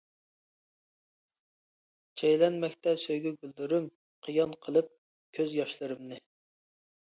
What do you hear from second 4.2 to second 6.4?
قىيان قىلىپ كۆز ياشلىرىمنى.